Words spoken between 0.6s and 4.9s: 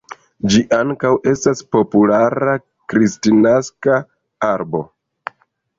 ankaŭ estas populara kristnaska arbo.